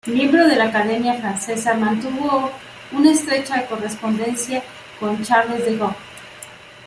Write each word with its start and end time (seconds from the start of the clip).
Miembro 0.07 0.47
de 0.47 0.55
la 0.55 0.63
"Academia 0.63 1.13
Francesa", 1.13 1.75
mantuvo 1.75 2.49
una 2.91 3.11
estrecha 3.11 3.67
correspondencia 3.67 4.63
con 4.99 5.21
Charles 5.21 5.63
de 5.63 5.77
Gaulle. 5.77 5.95